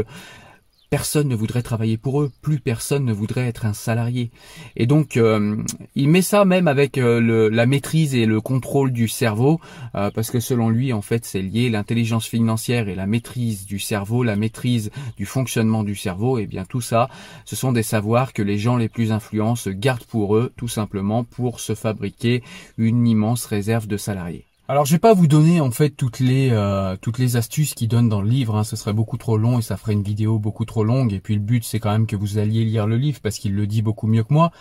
personne 0.95 1.27
ne 1.27 1.35
voudrait 1.35 1.65
travailler 1.65 1.97
pour 1.97 2.23
eux, 2.23 2.31
plus 2.41 2.61
personne 2.61 3.05
ne 3.05 3.13
voudrait 3.13 3.49
être 3.49 3.67
un 3.67 3.73
salarié. 3.73 4.31
Et 4.77 4.87
donc, 4.87 5.17
euh, 5.17 5.57
il 5.97 6.09
met 6.09 6.23
ça 6.23 6.45
même 6.45 6.69
avec 6.69 6.99
euh, 6.99 7.51
la 7.51 7.67
maîtrise 7.67 8.15
et 8.15 8.27
le 8.27 8.41
contrôle 8.41 8.93
du 8.93 9.09
cerveau, 9.09 9.61
euh, 9.97 10.13
parce 10.15 10.31
que 10.31 10.39
selon 10.39 10.69
lui, 10.69 10.93
en 10.93 11.03
fait, 11.03 11.25
c'est 11.25 11.43
lié 11.43 11.69
l'intelligence 11.69 12.29
financière 12.29 12.89
et 12.89 12.95
la 12.95 13.09
maîtrise 13.09 13.67
du 13.67 13.81
cerveau, 13.81 14.23
la 14.23 14.37
maîtrise 14.37 14.93
du 15.17 15.27
fonctionnement 15.27 15.83
du 15.83 15.97
cerveau. 15.97 16.39
Et 16.39 16.47
bien 16.47 16.65
tout 16.65 16.81
ça, 16.81 17.09
ce 17.45 17.57
sont 17.57 17.73
des 17.73 17.83
savoirs 17.83 18.33
que 18.33 18.43
les 18.43 18.59
gens 18.59 18.77
les 18.77 18.89
plus 18.89 19.11
influents 19.11 19.57
se 19.57 19.71
gardent 19.71 20.05
pour 20.05 20.37
eux, 20.37 20.53
tout 20.57 20.69
simplement 20.69 21.25
pour 21.25 21.59
se 21.59 21.75
fabriquer 21.75 22.45
une 22.79 23.05
immense 23.09 23.47
réserve 23.47 23.89
de 23.89 23.97
salariés. 23.97 24.45
Alors 24.67 24.87
je 24.87 24.93
vais 24.93 24.99
pas 24.99 25.13
vous 25.13 25.27
donner 25.27 25.61
en 25.61 25.71
fait 25.71 25.91
toutes 25.91 26.21
les 26.21 26.49
euh, 26.51 26.97
toutes 26.97 27.19
les 27.19 27.37
astuces 27.37 27.75
qu'il 27.75 27.87
donne 27.87 28.09
dans 28.09 28.23
le 28.23 28.29
livre, 28.31 28.57
hein. 28.57 28.65
ce 28.65 28.77
serait 28.77 28.95
beaucoup 28.95 29.19
trop 29.19 29.37
long 29.37 29.59
et 29.59 29.63
ça 29.63 29.77
ferait 29.77 29.93
une 29.93 30.03
vidéo 30.03 30.39
beaucoup 30.39 30.65
trop 30.65 30.85
longue. 30.85 31.13
Et 31.13 31.21
puis 31.21 31.35
le 31.35 31.43
but 31.43 31.63
c'est 31.65 31.79
quand 31.79 31.91
même 31.91 32.07
que 32.07 32.17
vous 32.17 32.39
alliez 32.39 32.65
lire 32.65 32.87
le 32.87 32.97
livre 32.97 33.21
parce 33.23 33.37
qu'il 33.37 33.55
le 33.55 33.67
dit 33.67 33.83
beaucoup 33.83 34.07
mieux 34.07 34.25
que 34.25 34.33
moi. 34.33 34.53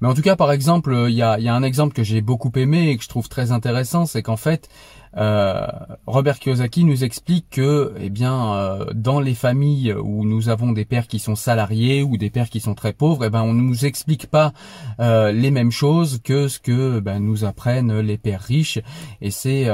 Mais 0.00 0.06
en 0.06 0.14
tout 0.14 0.22
cas 0.22 0.36
par 0.36 0.52
exemple 0.52 1.06
il 1.08 1.16
y 1.16 1.22
a, 1.22 1.40
y 1.40 1.48
a 1.48 1.54
un 1.54 1.64
exemple 1.64 1.94
que 1.94 2.04
j'ai 2.04 2.20
beaucoup 2.20 2.52
aimé 2.54 2.90
et 2.90 2.96
que 2.96 3.02
je 3.02 3.08
trouve 3.08 3.28
très 3.28 3.50
intéressant, 3.50 4.06
c'est 4.06 4.22
qu'en 4.22 4.36
fait 4.36 4.68
euh, 5.16 5.66
Robert 6.06 6.38
Kiyosaki 6.38 6.84
nous 6.84 7.04
explique 7.04 7.46
que, 7.50 7.94
eh 7.98 8.10
bien, 8.10 8.54
euh, 8.54 8.84
dans 8.94 9.20
les 9.20 9.34
familles 9.34 9.92
où 9.92 10.24
nous 10.24 10.48
avons 10.48 10.72
des 10.72 10.84
pères 10.84 11.06
qui 11.06 11.18
sont 11.18 11.34
salariés 11.34 12.02
ou 12.02 12.16
des 12.16 12.30
pères 12.30 12.48
qui 12.48 12.60
sont 12.60 12.74
très 12.74 12.92
pauvres, 12.92 13.24
eh 13.24 13.30
ben, 13.30 13.42
on 13.42 13.52
ne 13.52 13.62
nous 13.62 13.84
explique 13.84 14.26
pas 14.26 14.52
euh, 15.00 15.32
les 15.32 15.50
mêmes 15.50 15.72
choses 15.72 16.20
que 16.22 16.48
ce 16.48 16.58
que 16.58 17.00
ben, 17.00 17.18
nous 17.18 17.44
apprennent 17.44 18.00
les 18.00 18.18
pères 18.18 18.42
riches. 18.42 18.78
Et 19.20 19.30
c'est 19.30 19.68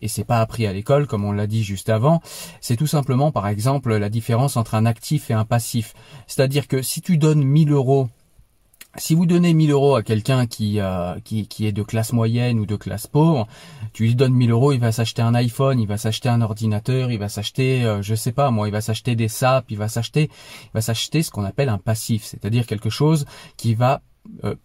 et 0.00 0.08
c'est 0.08 0.24
pas 0.24 0.40
appris 0.40 0.66
à 0.66 0.72
l'école, 0.72 1.06
comme 1.06 1.24
on 1.24 1.32
l'a 1.32 1.46
dit 1.46 1.64
juste 1.64 1.88
avant. 1.88 2.20
C'est 2.60 2.76
tout 2.76 2.86
simplement, 2.86 3.32
par 3.32 3.48
exemple, 3.48 3.96
la 3.96 4.08
différence 4.08 4.56
entre 4.56 4.74
un 4.74 4.86
actif 4.86 5.30
et 5.30 5.34
un 5.34 5.44
passif. 5.44 5.94
C'est-à-dire 6.26 6.68
que 6.68 6.82
si 6.82 7.00
tu 7.00 7.18
donnes 7.18 7.44
1000 7.44 7.72
euros 7.72 8.08
si 8.96 9.14
vous 9.14 9.26
donnez 9.26 9.54
1000 9.54 9.70
euros 9.70 9.96
à 9.96 10.02
quelqu'un 10.02 10.46
qui, 10.46 10.78
euh, 10.78 11.18
qui, 11.24 11.46
qui 11.46 11.66
est 11.66 11.72
de 11.72 11.82
classe 11.82 12.12
moyenne 12.12 12.58
ou 12.58 12.66
de 12.66 12.76
classe 12.76 13.06
pauvre, 13.06 13.48
tu 13.92 14.04
lui 14.04 14.14
donnes 14.14 14.34
1000 14.34 14.50
euros, 14.50 14.72
il 14.72 14.80
va 14.80 14.92
s'acheter 14.92 15.22
un 15.22 15.34
iPhone, 15.34 15.80
il 15.80 15.86
va 15.86 15.96
s'acheter 15.96 16.28
un 16.28 16.42
ordinateur, 16.42 17.10
il 17.10 17.18
va 17.18 17.28
s'acheter, 17.28 17.84
euh, 17.84 18.02
je 18.02 18.14
sais 18.14 18.32
pas 18.32 18.50
moi, 18.50 18.68
il 18.68 18.72
va 18.72 18.80
s'acheter 18.80 19.16
des 19.16 19.28
sapes, 19.28 19.70
il 19.70 19.78
va 19.78 19.88
s'acheter, 19.88 20.30
il 20.64 20.70
va 20.74 20.80
s'acheter 20.82 21.22
ce 21.22 21.30
qu'on 21.30 21.44
appelle 21.44 21.68
un 21.68 21.78
passif, 21.78 22.24
c'est-à-dire 22.24 22.66
quelque 22.66 22.90
chose 22.90 23.24
qui 23.56 23.74
va 23.74 24.02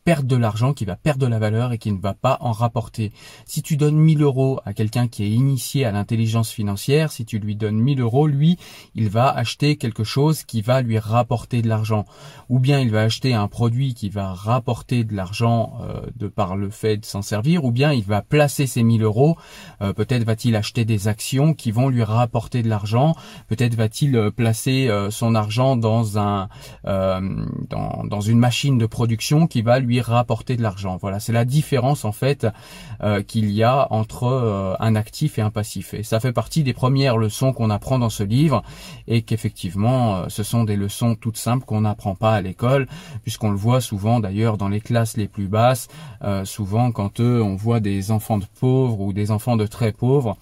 perdre 0.04 0.28
de 0.28 0.36
l'argent, 0.36 0.74
qui 0.74 0.86
va 0.86 0.96
perdre 0.96 1.26
de 1.26 1.28
la 1.30 1.40
valeur 1.40 1.72
et 1.72 1.78
qui 1.78 1.92
ne 1.92 2.00
va 2.00 2.14
pas 2.14 2.38
en 2.42 2.52
rapporter. 2.52 3.12
Si 3.46 3.62
tu 3.62 3.78
donnes 3.78 3.96
1000 3.96 4.22
euros 4.22 4.60
à 4.66 4.74
quelqu'un 4.74 5.08
qui 5.08 5.24
est 5.24 5.30
initié 5.30 5.86
à 5.86 5.92
l'intelligence 5.92 6.52
financière, 6.52 7.12
si 7.12 7.26
tu 7.26 7.40
lui 7.40 7.56
donnes 7.56 7.80
1000 7.80 8.02
euros, 8.02 8.28
lui, 8.28 8.58
il 8.96 9.10
va 9.10 9.30
acheter 9.30 9.78
quelque 9.78 10.04
chose 10.04 10.44
qui 10.44 10.62
va 10.62 10.82
lui 10.82 11.00
rapporter 11.00 11.62
de 11.62 11.68
l'argent. 11.68 12.06
Ou 12.50 12.60
bien 12.60 12.80
il 12.80 12.92
va 12.92 13.02
acheter 13.02 13.34
un 13.34 13.48
produit 13.48 13.94
qui 13.94 14.10
va 14.10 14.34
rapporter 14.34 15.04
de 15.04 15.16
l'argent 15.16 15.80
euh, 15.82 16.02
de 16.16 16.28
par 16.28 16.56
le 16.56 16.70
fait 16.70 16.98
de 16.98 17.06
s'en 17.06 17.22
servir, 17.22 17.66
ou 17.66 17.72
bien 17.72 17.92
il 17.92 18.04
va 18.04 18.22
placer 18.22 18.68
ses 18.68 18.84
1000 18.84 19.04
euros. 19.04 19.38
Euh, 19.82 19.94
peut-être 19.94 20.24
va-t-il 20.24 20.56
acheter 20.56 20.86
des 20.86 21.08
actions 21.08 21.54
qui 21.54 21.72
vont 21.72 21.90
lui 21.90 22.04
rapporter 22.04 22.64
de 22.64 22.70
l'argent. 22.70 23.16
Peut-être 23.48 23.76
va-t-il 23.76 24.32
placer 24.32 24.90
son 25.10 25.36
argent 25.36 25.76
dans 25.76 26.18
un 26.18 26.50
dans, 26.84 28.04
dans 28.06 28.22
une 28.22 28.40
machine 28.40 28.78
de 28.78 28.86
production 28.86 29.47
qui 29.48 29.62
va 29.62 29.80
lui 29.80 30.02
rapporter 30.02 30.56
de 30.56 30.62
l'argent. 30.62 30.98
Voilà, 31.00 31.20
c'est 31.20 31.34
la 31.34 31.46
différence 31.46 32.06
en 32.06 32.12
fait 32.12 32.48
euh, 33.02 33.22
qu'il 33.22 33.52
y 33.52 33.64
a 33.64 33.88
entre 33.92 34.24
euh, 34.24 34.76
un 34.80 34.96
actif 34.96 35.38
et 35.38 35.42
un 35.42 35.50
passif. 35.50 35.94
Et 35.94 36.04
ça 36.04 36.20
fait 36.20 36.34
partie 36.34 36.64
des 36.64 36.74
premières 36.74 37.18
leçons 37.18 37.54
qu'on 37.54 37.70
apprend 37.70 38.00
dans 38.00 38.10
ce 38.10 38.24
livre 38.24 38.64
et 39.08 39.22
qu'effectivement, 39.22 40.16
euh, 40.16 40.26
ce 40.30 40.44
sont 40.44 40.64
des 40.64 40.76
leçons 40.76 41.16
toutes 41.16 41.38
simples 41.38 41.66
qu'on 41.66 41.82
n'apprend 41.82 42.16
pas 42.16 42.34
à 42.34 42.42
l'école, 42.42 42.88
puisqu'on 43.24 43.52
le 43.52 43.58
voit 43.58 43.82
souvent 43.82 44.20
d'ailleurs 44.20 44.58
dans 44.58 44.70
les 44.70 44.82
classes 44.82 45.18
les 45.18 45.28
plus 45.28 45.48
basses, 45.48 45.88
souvent 46.44 46.92
quand 46.92 47.20
on 47.20 47.56
voit 47.56 47.80
des 47.80 48.12
enfants 48.12 48.38
de 48.38 48.46
pauvres 48.60 49.00
ou 49.00 49.14
des 49.14 49.32
enfants 49.32 49.56
de 49.56 49.66
très 49.66 49.92
pauvres, 49.92 50.38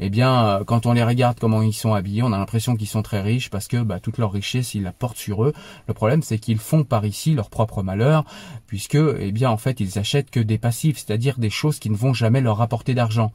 eh 0.00 0.10
bien, 0.10 0.60
quand 0.66 0.86
on 0.86 0.92
les 0.92 1.02
regarde 1.02 1.38
comment 1.38 1.62
ils 1.62 1.72
sont 1.72 1.94
habillés, 1.94 2.22
on 2.22 2.32
a 2.32 2.38
l'impression 2.38 2.76
qu'ils 2.76 2.88
sont 2.88 3.02
très 3.02 3.20
riches 3.20 3.50
parce 3.50 3.68
que 3.68 3.82
bah, 3.82 4.00
toute 4.00 4.18
leur 4.18 4.32
richesse, 4.32 4.74
ils 4.74 4.82
la 4.82 4.92
portent 4.92 5.16
sur 5.16 5.44
eux. 5.44 5.52
Le 5.86 5.94
problème, 5.94 6.22
c'est 6.22 6.38
qu'ils 6.38 6.58
font 6.58 6.84
par 6.84 7.04
ici 7.04 7.34
leur 7.34 7.50
propre 7.50 7.82
malheur, 7.82 8.24
puisque, 8.66 8.98
eh 9.18 9.32
bien, 9.32 9.50
en 9.50 9.56
fait, 9.56 9.80
ils 9.80 9.98
achètent 9.98 10.30
que 10.30 10.40
des 10.40 10.58
passifs, 10.58 10.98
c'est-à-dire 10.98 11.38
des 11.38 11.50
choses 11.50 11.78
qui 11.78 11.90
ne 11.90 11.96
vont 11.96 12.14
jamais 12.14 12.40
leur 12.40 12.58
rapporter 12.58 12.94
d'argent. 12.94 13.32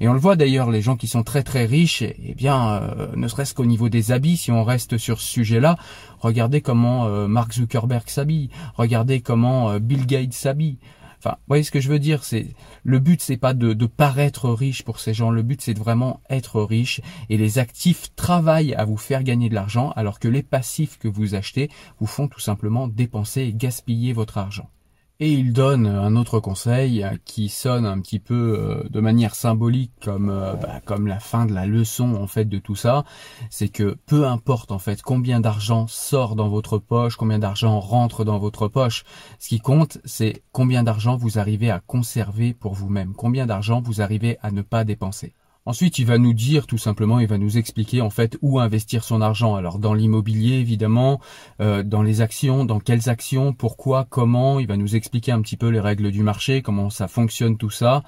Et 0.00 0.08
on 0.08 0.12
le 0.12 0.18
voit 0.18 0.36
d'ailleurs, 0.36 0.70
les 0.70 0.82
gens 0.82 0.96
qui 0.96 1.06
sont 1.06 1.22
très 1.22 1.42
très 1.42 1.64
riches, 1.64 2.02
eh 2.02 2.34
bien, 2.34 2.82
euh, 2.82 3.08
ne 3.14 3.28
serait-ce 3.28 3.54
qu'au 3.54 3.64
niveau 3.64 3.88
des 3.88 4.12
habits, 4.12 4.36
si 4.36 4.50
on 4.50 4.64
reste 4.64 4.98
sur 4.98 5.20
ce 5.20 5.28
sujet-là, 5.28 5.76
regardez 6.20 6.60
comment 6.60 7.06
euh, 7.06 7.26
Mark 7.26 7.52
Zuckerberg 7.52 8.08
s'habille, 8.08 8.50
regardez 8.74 9.20
comment 9.20 9.70
euh, 9.70 9.78
Bill 9.78 10.06
Gates 10.06 10.32
s'habille. 10.32 10.78
Enfin, 11.26 11.38
vous 11.38 11.44
voyez 11.48 11.64
ce 11.64 11.72
que 11.72 11.80
je 11.80 11.88
veux 11.88 11.98
dire, 11.98 12.22
c'est 12.22 12.54
le 12.84 13.00
but, 13.00 13.20
c'est 13.20 13.36
pas 13.36 13.52
de, 13.52 13.72
de, 13.72 13.86
paraître 13.86 14.48
riche 14.48 14.84
pour 14.84 15.00
ces 15.00 15.12
gens. 15.12 15.30
Le 15.30 15.42
but, 15.42 15.60
c'est 15.60 15.74
de 15.74 15.78
vraiment 15.80 16.20
être 16.30 16.62
riche. 16.62 17.00
Et 17.30 17.36
les 17.36 17.58
actifs 17.58 18.14
travaillent 18.14 18.74
à 18.74 18.84
vous 18.84 18.96
faire 18.96 19.24
gagner 19.24 19.48
de 19.48 19.54
l'argent, 19.54 19.92
alors 19.96 20.20
que 20.20 20.28
les 20.28 20.44
passifs 20.44 20.98
que 20.98 21.08
vous 21.08 21.34
achetez 21.34 21.68
vous 21.98 22.06
font 22.06 22.28
tout 22.28 22.40
simplement 22.40 22.86
dépenser 22.86 23.42
et 23.42 23.52
gaspiller 23.52 24.12
votre 24.12 24.38
argent. 24.38 24.70
Et 25.18 25.32
il 25.32 25.54
donne 25.54 25.86
un 25.86 26.14
autre 26.14 26.40
conseil 26.40 27.06
qui 27.24 27.48
sonne 27.48 27.86
un 27.86 27.98
petit 28.00 28.18
peu 28.18 28.58
euh, 28.58 28.86
de 28.90 29.00
manière 29.00 29.34
symbolique 29.34 29.92
comme 30.02 30.28
euh, 30.28 30.52
bah, 30.56 30.82
comme 30.84 31.06
la 31.06 31.20
fin 31.20 31.46
de 31.46 31.54
la 31.54 31.64
leçon 31.64 32.16
en 32.16 32.26
fait 32.26 32.44
de 32.44 32.58
tout 32.58 32.76
ça, 32.76 33.04
c'est 33.48 33.70
que 33.70 33.96
peu 34.04 34.26
importe 34.26 34.72
en 34.72 34.78
fait 34.78 35.00
combien 35.00 35.40
d'argent 35.40 35.86
sort 35.86 36.36
dans 36.36 36.48
votre 36.50 36.76
poche, 36.76 37.16
combien 37.16 37.38
d'argent 37.38 37.80
rentre 37.80 38.24
dans 38.24 38.38
votre 38.38 38.68
poche, 38.68 39.04
ce 39.38 39.48
qui 39.48 39.58
compte 39.58 39.96
c'est 40.04 40.42
combien 40.52 40.82
d'argent 40.82 41.16
vous 41.16 41.38
arrivez 41.38 41.70
à 41.70 41.80
conserver 41.80 42.52
pour 42.52 42.74
vous-même, 42.74 43.14
combien 43.14 43.46
d'argent 43.46 43.80
vous 43.80 44.02
arrivez 44.02 44.36
à 44.42 44.50
ne 44.50 44.60
pas 44.60 44.84
dépenser. 44.84 45.32
Ensuite, 45.66 45.98
il 45.98 46.06
va 46.06 46.16
nous 46.18 46.32
dire 46.32 46.68
tout 46.68 46.78
simplement, 46.78 47.18
il 47.18 47.26
va 47.26 47.38
nous 47.38 47.58
expliquer 47.58 48.00
en 48.00 48.10
fait 48.10 48.38
où 48.40 48.60
investir 48.60 49.02
son 49.02 49.20
argent. 49.20 49.56
Alors 49.56 49.80
dans 49.80 49.94
l'immobilier 49.94 50.54
évidemment, 50.54 51.20
euh, 51.60 51.82
dans 51.82 52.02
les 52.02 52.20
actions, 52.20 52.64
dans 52.64 52.78
quelles 52.78 53.08
actions, 53.08 53.52
pourquoi, 53.52 54.06
comment. 54.08 54.60
Il 54.60 54.68
va 54.68 54.76
nous 54.76 54.94
expliquer 54.94 55.32
un 55.32 55.42
petit 55.42 55.56
peu 55.56 55.68
les 55.68 55.80
règles 55.80 56.12
du 56.12 56.22
marché, 56.22 56.62
comment 56.62 56.88
ça 56.88 57.08
fonctionne 57.08 57.58
tout 57.58 57.70
ça. 57.70 58.04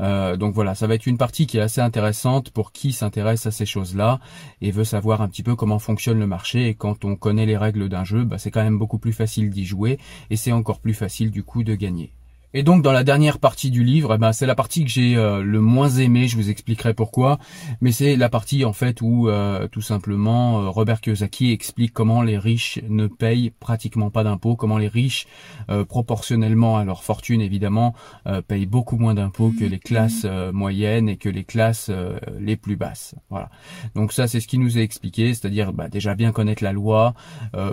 Euh, 0.00 0.36
donc 0.36 0.52
voilà, 0.52 0.74
ça 0.74 0.88
va 0.88 0.94
être 0.96 1.06
une 1.06 1.16
partie 1.16 1.46
qui 1.46 1.58
est 1.58 1.60
assez 1.60 1.80
intéressante 1.80 2.50
pour 2.50 2.72
qui 2.72 2.92
s'intéresse 2.92 3.46
à 3.46 3.52
ces 3.52 3.66
choses-là 3.66 4.18
et 4.60 4.72
veut 4.72 4.84
savoir 4.84 5.22
un 5.22 5.28
petit 5.28 5.44
peu 5.44 5.54
comment 5.54 5.78
fonctionne 5.78 6.18
le 6.18 6.26
marché. 6.26 6.66
Et 6.66 6.74
quand 6.74 7.04
on 7.04 7.14
connaît 7.14 7.46
les 7.46 7.56
règles 7.56 7.88
d'un 7.88 8.02
jeu, 8.02 8.24
bah, 8.24 8.38
c'est 8.38 8.50
quand 8.50 8.64
même 8.64 8.78
beaucoup 8.78 8.98
plus 8.98 9.12
facile 9.12 9.50
d'y 9.50 9.64
jouer 9.64 9.98
et 10.30 10.36
c'est 10.36 10.52
encore 10.52 10.80
plus 10.80 10.94
facile 10.94 11.30
du 11.30 11.44
coup 11.44 11.62
de 11.62 11.76
gagner. 11.76 12.15
Et 12.56 12.62
donc 12.62 12.80
dans 12.80 12.92
la 12.92 13.04
dernière 13.04 13.38
partie 13.38 13.70
du 13.70 13.84
livre, 13.84 14.14
eh 14.14 14.18
ben, 14.18 14.32
c'est 14.32 14.46
la 14.46 14.54
partie 14.54 14.82
que 14.82 14.90
j'ai 14.90 15.14
euh, 15.14 15.42
le 15.42 15.60
moins 15.60 15.90
aimé, 15.90 16.26
je 16.26 16.36
vous 16.36 16.48
expliquerai 16.48 16.94
pourquoi, 16.94 17.38
mais 17.82 17.92
c'est 17.92 18.16
la 18.16 18.30
partie 18.30 18.64
en 18.64 18.72
fait 18.72 19.02
où 19.02 19.28
euh, 19.28 19.68
tout 19.68 19.82
simplement 19.82 20.62
euh, 20.62 20.70
Robert 20.70 21.02
Kiyosaki 21.02 21.52
explique 21.52 21.92
comment 21.92 22.22
les 22.22 22.38
riches 22.38 22.80
ne 22.88 23.08
payent 23.08 23.50
pratiquement 23.50 24.08
pas 24.08 24.24
d'impôts, 24.24 24.56
comment 24.56 24.78
les 24.78 24.88
riches 24.88 25.26
proportionnellement 25.88 26.78
à 26.78 26.84
leur 26.84 27.02
fortune 27.02 27.40
évidemment 27.40 27.94
payent 28.46 28.66
beaucoup 28.66 28.96
moins 28.96 29.14
d'impôts 29.14 29.52
que 29.58 29.64
les 29.64 29.78
classes 29.78 30.24
moyennes 30.52 31.08
et 31.08 31.16
que 31.16 31.28
les 31.28 31.44
classes 31.44 31.90
les 32.38 32.56
plus 32.56 32.76
basses. 32.76 33.14
Voilà. 33.30 33.50
Donc 33.94 34.12
ça 34.12 34.28
c'est 34.28 34.40
ce 34.40 34.46
qui 34.46 34.58
nous 34.58 34.78
est 34.78 34.82
expliqué, 34.82 35.34
c'est-à-dire 35.34 35.72
bah, 35.72 35.88
déjà 35.88 36.14
bien 36.14 36.30
connaître 36.30 36.62
la 36.62 36.72
loi. 36.72 37.14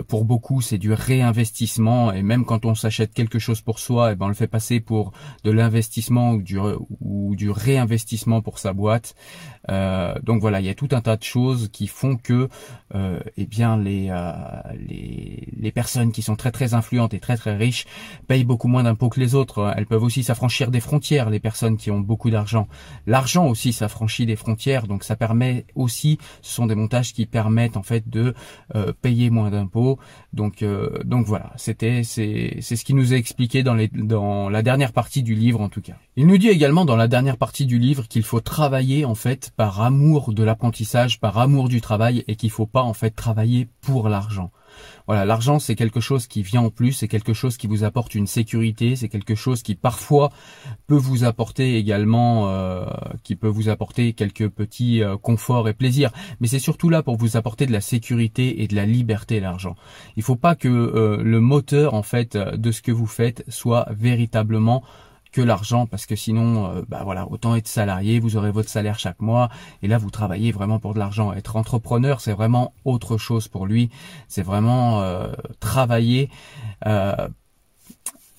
pour 0.08 0.24
beaucoup 0.24 0.60
c'est 0.60 0.78
du 0.78 0.92
réinvestissement 0.92 2.12
et 2.12 2.22
même 2.22 2.44
quand 2.44 2.64
on 2.64 2.74
s'achète 2.74 3.14
quelque 3.14 3.38
chose 3.38 3.60
pour 3.60 3.78
soi, 3.78 4.12
eh 4.12 4.16
ben 4.16 4.26
on 4.26 4.28
le 4.28 4.34
fait 4.34 4.48
passer 4.48 4.73
pour 4.80 5.12
de 5.44 5.50
l'investissement 5.50 6.32
ou 6.32 6.42
du, 6.42 6.58
ou 7.00 7.36
du 7.36 7.50
réinvestissement 7.50 8.42
pour 8.42 8.58
sa 8.58 8.72
boîte. 8.72 9.14
Euh, 9.70 10.14
donc 10.22 10.40
voilà, 10.40 10.60
il 10.60 10.66
y 10.66 10.70
a 10.70 10.74
tout 10.74 10.88
un 10.92 11.00
tas 11.00 11.16
de 11.16 11.22
choses 11.22 11.70
qui 11.72 11.86
font 11.86 12.16
que 12.16 12.48
euh, 12.94 13.20
eh 13.36 13.46
bien 13.46 13.78
les, 13.78 14.08
euh, 14.10 14.32
les, 14.88 15.48
les 15.56 15.72
personnes 15.72 16.12
qui 16.12 16.22
sont 16.22 16.36
très 16.36 16.50
très 16.52 16.74
influentes 16.74 17.14
et 17.14 17.20
très 17.20 17.36
très 17.36 17.56
riches 17.56 17.86
payent 18.26 18.44
beaucoup 18.44 18.68
moins 18.68 18.82
d'impôts 18.82 19.08
que 19.08 19.20
les 19.20 19.34
autres. 19.34 19.72
Elles 19.76 19.86
peuvent 19.86 20.02
aussi 20.02 20.22
s'affranchir 20.22 20.70
des 20.70 20.80
frontières, 20.80 21.30
les 21.30 21.40
personnes 21.40 21.76
qui 21.76 21.90
ont 21.90 22.00
beaucoup 22.00 22.30
d'argent. 22.30 22.68
L'argent 23.06 23.46
aussi 23.46 23.72
s'affranchit 23.72 24.26
des 24.26 24.36
frontières, 24.36 24.86
donc 24.86 25.04
ça 25.04 25.16
permet 25.16 25.66
aussi, 25.74 26.18
ce 26.42 26.54
sont 26.54 26.66
des 26.66 26.74
montages 26.74 27.12
qui 27.12 27.26
permettent 27.26 27.76
en 27.76 27.82
fait 27.82 28.08
de 28.08 28.34
euh, 28.74 28.92
payer 29.00 29.30
moins 29.30 29.50
d'impôts. 29.50 29.98
Donc 30.32 30.62
euh, 30.62 31.02
donc 31.04 31.26
voilà, 31.26 31.52
c'était 31.56 32.02
c'est 32.02 32.58
c'est 32.60 32.76
ce 32.76 32.84
qui 32.84 32.94
nous 32.94 33.14
est 33.14 33.18
expliqué 33.18 33.62
dans 33.62 33.74
les 33.74 33.88
dans 33.88 34.48
la 34.54 34.62
dernière 34.62 34.92
partie 34.92 35.24
du 35.24 35.34
livre 35.34 35.60
en 35.60 35.68
tout 35.68 35.80
cas. 35.80 35.96
Il 36.14 36.28
nous 36.28 36.38
dit 36.38 36.48
également 36.48 36.84
dans 36.84 36.94
la 36.94 37.08
dernière 37.08 37.38
partie 37.38 37.66
du 37.66 37.80
livre 37.80 38.06
qu'il 38.06 38.22
faut 38.22 38.38
travailler 38.38 39.04
en 39.04 39.16
fait 39.16 39.50
par 39.56 39.80
amour 39.80 40.32
de 40.32 40.44
l'apprentissage, 40.44 41.18
par 41.18 41.38
amour 41.38 41.68
du 41.68 41.80
travail 41.80 42.22
et 42.28 42.36
qu'il 42.36 42.52
faut 42.52 42.64
pas 42.64 42.82
en 42.82 42.94
fait 42.94 43.10
travailler 43.10 43.66
pour 43.80 44.08
l'argent. 44.08 44.52
Voilà, 45.06 45.24
l'argent 45.24 45.58
c'est 45.58 45.74
quelque 45.74 46.00
chose 46.00 46.26
qui 46.26 46.42
vient 46.42 46.62
en 46.62 46.70
plus, 46.70 46.92
c'est 46.92 47.08
quelque 47.08 47.32
chose 47.32 47.56
qui 47.56 47.66
vous 47.66 47.84
apporte 47.84 48.14
une 48.14 48.26
sécurité, 48.26 48.96
c'est 48.96 49.08
quelque 49.08 49.34
chose 49.34 49.62
qui 49.62 49.74
parfois 49.74 50.30
peut 50.86 50.96
vous 50.96 51.24
apporter 51.24 51.76
également, 51.76 52.48
euh, 52.48 52.86
qui 53.22 53.36
peut 53.36 53.48
vous 53.48 53.68
apporter 53.68 54.12
quelques 54.12 54.48
petits 54.48 55.02
euh, 55.02 55.16
conforts 55.16 55.68
et 55.68 55.74
plaisirs, 55.74 56.10
mais 56.40 56.48
c'est 56.48 56.58
surtout 56.58 56.88
là 56.88 57.02
pour 57.02 57.16
vous 57.16 57.36
apporter 57.36 57.66
de 57.66 57.72
la 57.72 57.80
sécurité 57.80 58.62
et 58.62 58.68
de 58.68 58.74
la 58.74 58.86
liberté 58.86 59.40
l'argent. 59.40 59.76
Il 60.16 60.22
faut 60.22 60.36
pas 60.36 60.54
que 60.54 60.68
euh, 60.68 61.22
le 61.22 61.40
moteur 61.40 61.94
en 61.94 62.02
fait 62.02 62.36
de 62.36 62.70
ce 62.72 62.82
que 62.82 62.92
vous 62.92 63.06
faites 63.06 63.44
soit 63.48 63.86
véritablement 63.90 64.82
que 65.34 65.42
l'argent 65.42 65.86
parce 65.86 66.06
que 66.06 66.14
sinon 66.14 66.70
euh, 66.70 66.82
bah 66.88 67.00
voilà 67.02 67.26
autant 67.28 67.56
être 67.56 67.66
salarié 67.66 68.20
vous 68.20 68.36
aurez 68.36 68.52
votre 68.52 68.68
salaire 68.68 69.00
chaque 69.00 69.20
mois 69.20 69.48
et 69.82 69.88
là 69.88 69.98
vous 69.98 70.10
travaillez 70.10 70.52
vraiment 70.52 70.78
pour 70.78 70.94
de 70.94 71.00
l'argent. 71.00 71.32
Être 71.32 71.56
entrepreneur 71.56 72.20
c'est 72.20 72.32
vraiment 72.32 72.72
autre 72.84 73.18
chose 73.18 73.48
pour 73.48 73.66
lui. 73.66 73.90
C'est 74.28 74.42
vraiment 74.42 75.02
euh, 75.02 75.32
travailler 75.58 76.30
euh, 76.86 77.28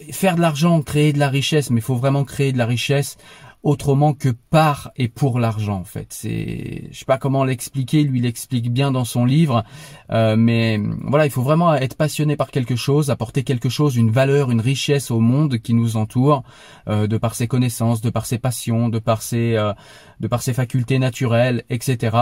faire 0.09 0.37
de 0.37 0.41
l'argent 0.41 0.81
créer 0.81 1.11
de 1.11 1.19
la 1.19 1.27
richesse 1.27 1.69
mais 1.69 1.79
il 1.79 1.83
faut 1.83 1.95
vraiment 1.95 2.23
créer 2.23 2.53
de 2.53 2.57
la 2.57 2.65
richesse 2.65 3.17
autrement 3.65 4.13
que 4.13 4.29
par 4.29 4.91
et 4.95 5.07
pour 5.07 5.39
l'argent 5.39 5.77
en 5.77 5.83
fait. 5.83 6.05
C'est, 6.11 6.83
je 6.91 6.99
sais 6.99 7.05
pas 7.05 7.17
comment 7.17 7.43
l'expliquer, 7.43 8.03
lui 8.03 8.21
l'explique 8.21 8.71
bien 8.71 8.91
dans 8.91 9.05
son 9.05 9.25
livre, 9.25 9.63
euh, 10.11 10.35
mais 10.37 10.79
voilà, 11.01 11.25
il 11.25 11.31
faut 11.31 11.41
vraiment 11.41 11.73
être 11.73 11.97
passionné 11.97 12.35
par 12.35 12.51
quelque 12.51 12.75
chose, 12.75 13.09
apporter 13.09 13.43
quelque 13.43 13.67
chose, 13.67 13.95
une 13.95 14.11
valeur, 14.11 14.51
une 14.51 14.61
richesse 14.61 15.09
au 15.09 15.19
monde 15.19 15.57
qui 15.57 15.73
nous 15.73 15.97
entoure, 15.97 16.43
euh, 16.87 17.07
de 17.07 17.17
par 17.17 17.33
ses 17.33 17.47
connaissances, 17.47 18.01
de 18.01 18.11
par 18.11 18.27
ses 18.27 18.37
passions, 18.37 18.87
de 18.87 18.99
par 18.99 19.23
ses, 19.23 19.55
euh, 19.55 19.73
de 20.19 20.27
par 20.27 20.43
ses 20.43 20.53
facultés 20.53 20.99
naturelles, 20.99 21.63
etc. 21.71 22.15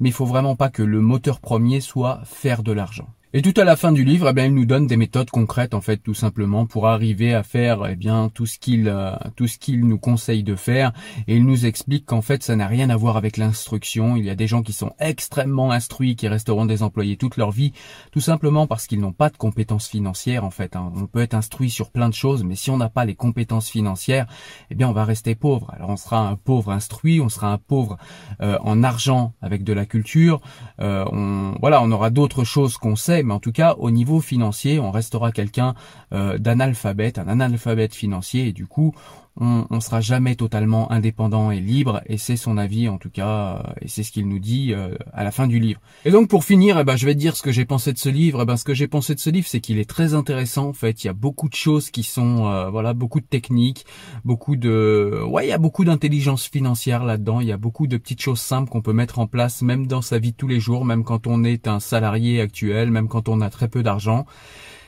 Mais 0.00 0.08
il 0.08 0.14
faut 0.14 0.24
vraiment 0.24 0.56
pas 0.56 0.70
que 0.70 0.82
le 0.82 1.02
moteur 1.02 1.40
premier 1.40 1.82
soit 1.82 2.22
faire 2.24 2.62
de 2.62 2.72
l'argent. 2.72 3.08
Et 3.36 3.42
tout 3.42 3.52
à 3.60 3.64
la 3.64 3.76
fin 3.76 3.92
du 3.92 4.02
livre, 4.02 4.30
eh 4.30 4.32
bien, 4.32 4.46
il 4.46 4.54
nous 4.54 4.64
donne 4.64 4.86
des 4.86 4.96
méthodes 4.96 5.28
concrètes, 5.28 5.74
en 5.74 5.82
fait, 5.82 5.98
tout 5.98 6.14
simplement, 6.14 6.64
pour 6.64 6.86
arriver 6.86 7.34
à 7.34 7.42
faire, 7.42 7.86
eh 7.86 7.94
bien, 7.94 8.30
tout 8.32 8.46
ce 8.46 8.58
qu'il, 8.58 8.88
euh, 8.88 9.14
tout 9.36 9.46
ce 9.46 9.58
qu'il 9.58 9.86
nous 9.86 9.98
conseille 9.98 10.42
de 10.42 10.56
faire. 10.56 10.94
Et 11.28 11.36
il 11.36 11.44
nous 11.44 11.66
explique 11.66 12.06
qu'en 12.06 12.22
fait, 12.22 12.42
ça 12.42 12.56
n'a 12.56 12.66
rien 12.66 12.88
à 12.88 12.96
voir 12.96 13.18
avec 13.18 13.36
l'instruction. 13.36 14.16
Il 14.16 14.24
y 14.24 14.30
a 14.30 14.34
des 14.34 14.46
gens 14.46 14.62
qui 14.62 14.72
sont 14.72 14.92
extrêmement 15.00 15.70
instruits, 15.70 16.16
qui 16.16 16.28
resteront 16.28 16.64
des 16.64 16.82
employés 16.82 17.18
toute 17.18 17.36
leur 17.36 17.50
vie, 17.50 17.74
tout 18.10 18.22
simplement 18.22 18.66
parce 18.66 18.86
qu'ils 18.86 19.00
n'ont 19.00 19.12
pas 19.12 19.28
de 19.28 19.36
compétences 19.36 19.86
financières, 19.88 20.42
en 20.42 20.50
fait. 20.50 20.74
Hein. 20.74 20.90
On 20.96 21.06
peut 21.06 21.20
être 21.20 21.34
instruit 21.34 21.68
sur 21.68 21.90
plein 21.90 22.08
de 22.08 22.14
choses, 22.14 22.42
mais 22.42 22.54
si 22.54 22.70
on 22.70 22.78
n'a 22.78 22.88
pas 22.88 23.04
les 23.04 23.16
compétences 23.16 23.68
financières, 23.68 24.24
eh 24.70 24.74
bien, 24.74 24.88
on 24.88 24.94
va 24.94 25.04
rester 25.04 25.34
pauvre. 25.34 25.74
Alors, 25.76 25.90
on 25.90 25.96
sera 25.98 26.26
un 26.26 26.36
pauvre 26.36 26.72
instruit, 26.72 27.20
on 27.20 27.28
sera 27.28 27.52
un 27.52 27.58
pauvre 27.58 27.98
euh, 28.40 28.56
en 28.62 28.82
argent 28.82 29.34
avec 29.42 29.62
de 29.62 29.74
la 29.74 29.84
culture. 29.84 30.40
Euh, 30.80 31.04
on, 31.12 31.54
voilà, 31.60 31.82
on 31.82 31.92
aura 31.92 32.08
d'autres 32.08 32.44
choses 32.44 32.78
qu'on 32.78 32.96
sait 32.96 33.25
mais 33.26 33.34
en 33.34 33.40
tout 33.40 33.52
cas 33.52 33.74
au 33.78 33.90
niveau 33.90 34.20
financier, 34.20 34.78
on 34.80 34.90
restera 34.90 35.32
quelqu'un 35.32 35.74
euh, 36.12 36.38
d'analphabète, 36.38 37.18
un 37.18 37.28
analphabète 37.28 37.94
financier, 37.94 38.48
et 38.48 38.52
du 38.52 38.66
coup, 38.66 38.94
on, 39.38 39.66
on 39.70 39.80
sera 39.80 40.00
jamais 40.00 40.34
totalement 40.34 40.90
indépendant 40.90 41.50
et 41.50 41.60
libre 41.60 42.00
et 42.06 42.16
c'est 42.16 42.36
son 42.36 42.56
avis 42.56 42.88
en 42.88 42.98
tout 42.98 43.10
cas 43.10 43.62
euh, 43.66 43.72
et 43.82 43.88
c'est 43.88 44.02
ce 44.02 44.12
qu'il 44.12 44.28
nous 44.28 44.38
dit 44.38 44.72
euh, 44.72 44.94
à 45.12 45.24
la 45.24 45.30
fin 45.30 45.46
du 45.46 45.58
livre. 45.58 45.80
Et 46.04 46.10
donc 46.10 46.28
pour 46.28 46.44
finir, 46.44 46.78
eh 46.78 46.84
ben, 46.84 46.96
je 46.96 47.06
vais 47.06 47.14
te 47.14 47.18
dire 47.18 47.36
ce 47.36 47.42
que 47.42 47.52
j'ai 47.52 47.64
pensé 47.64 47.92
de 47.92 47.98
ce 47.98 48.08
livre. 48.08 48.42
Eh 48.42 48.44
ben, 48.44 48.56
ce 48.56 48.64
que 48.64 48.74
j'ai 48.74 48.88
pensé 48.88 49.14
de 49.14 49.20
ce 49.20 49.30
livre, 49.30 49.46
c'est 49.46 49.60
qu'il 49.60 49.78
est 49.78 49.88
très 49.88 50.14
intéressant 50.14 50.68
en 50.68 50.72
fait. 50.72 51.04
Il 51.04 51.06
y 51.06 51.10
a 51.10 51.14
beaucoup 51.14 51.48
de 51.48 51.54
choses 51.54 51.90
qui 51.90 52.02
sont 52.02 52.46
euh, 52.46 52.70
voilà 52.70 52.94
beaucoup 52.94 53.20
de 53.20 53.26
techniques, 53.26 53.84
beaucoup 54.24 54.56
de 54.56 55.22
ouais 55.26 55.46
il 55.46 55.50
y 55.50 55.52
a 55.52 55.58
beaucoup 55.58 55.84
d'intelligence 55.84 56.46
financière 56.46 57.04
là-dedans. 57.04 57.40
Il 57.40 57.46
y 57.46 57.52
a 57.52 57.58
beaucoup 57.58 57.86
de 57.86 57.96
petites 57.96 58.22
choses 58.22 58.40
simples 58.40 58.70
qu'on 58.70 58.82
peut 58.82 58.92
mettre 58.92 59.18
en 59.18 59.26
place 59.26 59.62
même 59.62 59.86
dans 59.86 60.02
sa 60.02 60.18
vie 60.18 60.32
de 60.32 60.36
tous 60.36 60.48
les 60.48 60.60
jours, 60.60 60.84
même 60.84 61.04
quand 61.04 61.26
on 61.26 61.44
est 61.44 61.68
un 61.68 61.80
salarié 61.80 62.40
actuel, 62.40 62.90
même 62.90 63.08
quand 63.08 63.28
on 63.28 63.40
a 63.40 63.50
très 63.50 63.68
peu 63.68 63.82
d'argent. 63.82 64.26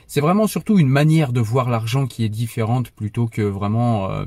C'est 0.07 0.21
vraiment 0.21 0.47
surtout 0.47 0.79
une 0.79 0.89
manière 0.89 1.33
de 1.33 1.39
voir 1.39 1.69
l'argent 1.69 2.07
qui 2.07 2.23
est 2.23 2.29
différente 2.29 2.89
plutôt 2.89 3.27
que 3.27 3.43
vraiment 3.43 4.09
euh, 4.09 4.25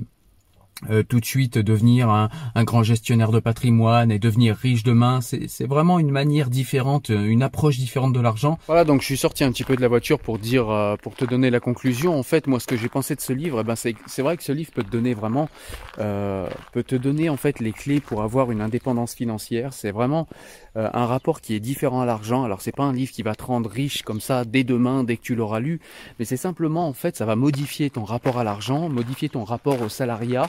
tout 1.09 1.21
de 1.21 1.25
suite 1.25 1.59
devenir 1.59 2.11
un, 2.11 2.29
grand 2.65 2.83
gestionnaire 2.83 3.31
de 3.31 3.41
patrimoine 3.41 4.11
et 4.11 4.19
devenir 4.19 4.57
riche 4.57 4.83
demain. 4.83 5.21
C'est 5.21 5.67
vraiment 5.67 5.99
une 5.99 6.11
manière 6.11 6.51
différente, 6.51 7.09
une 7.11 7.43
approche 7.43 7.79
différente 7.79 8.13
de 8.13 8.21
l'argent. 8.21 8.59
Voilà, 8.67 8.85
donc 8.85 9.01
je 9.01 9.07
suis 9.07 9.17
sorti 9.17 9.45
un 9.45 9.53
petit 9.53 9.65
peu 9.65 9.77
de 9.77 9.81
la 9.81 9.89
voiture 9.89 10.19
pour 10.19 10.39
dire, 10.39 10.71
euh, 10.71 10.97
pour 10.97 11.15
te 11.15 11.25
donner 11.25 11.51
la 11.51 11.61
conclusion. 11.61 12.19
En 12.19 12.23
fait, 12.23 12.47
moi, 12.47 12.61
ce 12.61 12.67
que 12.67 12.77
j'ai 12.77 12.89
pensé 12.89 13.15
de 13.15 13.21
ce 13.21 13.33
livre, 13.33 13.61
eh 13.61 13.65
ben, 13.65 13.75
c'est 13.77 14.23
vrai 14.23 14.37
que 14.37 14.43
ce 14.43 14.53
livre 14.53 14.71
peut 14.73 14.83
te 14.83 14.91
donner 14.91 15.15
vraiment, 15.15 15.49
euh, 15.99 16.49
peut 16.73 16.83
te 16.83 16.97
donner 16.97 17.29
en 17.29 17.37
fait 17.37 17.61
les 17.61 17.73
clés 17.73 18.01
pour 18.01 18.23
avoir 18.23 18.51
une 18.51 18.61
indépendance 18.61 19.15
financière. 19.15 19.73
C'est 19.73 19.91
vraiment 19.91 20.29
un 20.75 21.05
rapport 21.05 21.43
qui 21.43 21.55
est 21.55 21.61
différent 21.61 22.01
à 22.01 22.07
l'argent. 22.07 22.45
Alors, 22.45 22.63
c'est 22.63 22.75
pas 22.75 22.85
un 22.85 22.95
livre 22.95 23.13
qui 23.13 23.23
va 23.23 23.35
te 23.35 23.45
rendre 23.45 23.69
riche 23.69 24.03
comme 24.03 24.21
ça 24.21 24.45
dès 24.45 24.65
demain, 24.65 25.05
dès 25.05 25.17
que 25.19 25.23
tu 25.23 25.35
l'auras 25.35 25.61
lu, 25.61 25.81
mais 26.19 26.25
c'est 26.25 26.37
simplement 26.37 26.89
en 26.89 26.95
fait, 26.95 27.17
ça 27.17 27.27
va 27.27 27.37
modifier 27.37 27.91
ton 27.91 28.05
rapport 28.05 28.39
à 28.39 28.45
l'argent, 28.45 28.89
modifier 28.89 29.29
ton 29.29 29.45
rapport 29.45 29.81
au 29.83 29.89
salariat 29.89 30.49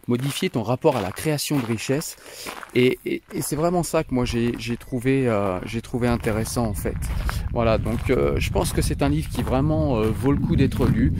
modifier 0.07 0.49
ton 0.49 0.63
rapport 0.63 0.97
à 0.97 1.01
la 1.01 1.11
création 1.11 1.59
de 1.59 1.65
richesse. 1.65 2.17
Et, 2.73 2.99
c'est 3.41 3.55
vraiment 3.55 3.83
ça 3.83 4.03
que 4.03 4.13
moi 4.13 4.25
j'ai 4.25 4.77
trouvé, 4.77 5.27
euh, 5.27 5.59
j'ai 5.65 5.81
trouvé 5.81 6.07
intéressant 6.07 6.65
en 6.65 6.73
fait. 6.73 6.95
Voilà, 7.51 7.77
donc 7.77 8.09
euh, 8.09 8.35
je 8.37 8.49
pense 8.49 8.71
que 8.71 8.81
c'est 8.81 9.01
un 9.01 9.09
livre 9.09 9.29
qui 9.29 9.41
vraiment 9.41 9.97
euh, 9.97 10.09
vaut 10.09 10.31
le 10.31 10.37
coup 10.37 10.55
d'être 10.55 10.85
lu. 10.85 11.11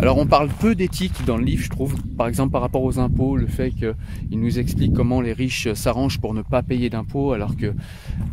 Alors 0.00 0.18
on 0.18 0.26
parle 0.26 0.48
peu 0.48 0.74
d'éthique 0.74 1.24
dans 1.24 1.38
le 1.38 1.44
livre, 1.44 1.64
je 1.64 1.70
trouve. 1.70 1.94
Par 2.16 2.26
exemple 2.26 2.52
par 2.52 2.60
rapport 2.60 2.82
aux 2.82 2.98
impôts, 2.98 3.36
le 3.36 3.46
fait 3.46 3.70
qu'il 3.70 4.40
nous 4.40 4.58
explique 4.58 4.92
comment 4.92 5.20
les 5.20 5.32
riches 5.32 5.72
s'arrangent 5.72 6.20
pour 6.20 6.34
ne 6.34 6.42
pas 6.42 6.62
payer 6.62 6.90
d'impôts, 6.90 7.32
alors 7.32 7.56
que 7.56 7.72